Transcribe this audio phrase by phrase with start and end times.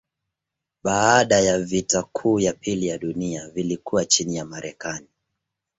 [0.83, 5.07] Baada ya vita kuu ya pili ya dunia vilikuwa chini ya Marekani.